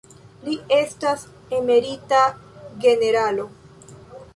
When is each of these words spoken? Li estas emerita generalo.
Li 0.47 0.55
estas 0.77 1.27
emerita 1.59 2.25
generalo. 2.87 3.51